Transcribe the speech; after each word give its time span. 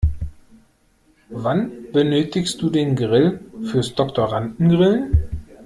Wann 1.29 1.91
benötigst 1.93 2.59
du 2.59 2.71
den 2.71 2.95
Grill 2.95 3.39
fürs 3.71 3.93
Doktorandengrillen? 3.93 5.13